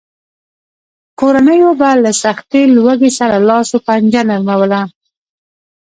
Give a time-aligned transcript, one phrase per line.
[1.19, 4.81] کورنیو به له سختې لوږې سره لاس و پنجه نرموله.